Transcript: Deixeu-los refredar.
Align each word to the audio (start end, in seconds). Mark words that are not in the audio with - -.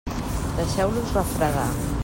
Deixeu-los 0.57 1.13
refredar. 1.13 1.91